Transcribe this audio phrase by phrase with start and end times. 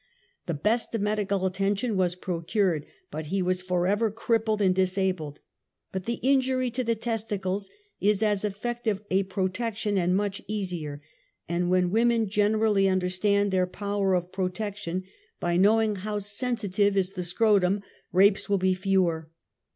[0.47, 5.41] The best of medical attention was procured but he was forever crippled and disabled,
[5.91, 11.01] but the injury to the testicles is as effective a protection and much easier.
[11.47, 15.03] And when women generally under stand their power of protection,
[15.39, 16.35] by knowing how 92 UNMASKED.
[16.35, 19.29] sensitive is the scrotum, rapes will be fewer.